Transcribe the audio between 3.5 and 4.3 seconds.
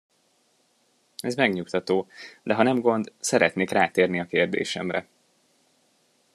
rátérni a